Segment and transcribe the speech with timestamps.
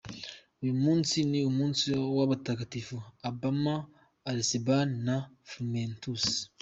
[0.61, 1.85] Uyu munsi ni umunsi
[2.17, 2.95] w’abatagatifu:
[3.27, 3.63] Abban,
[4.29, 5.17] Elesbaan na
[5.49, 6.23] Frumentus.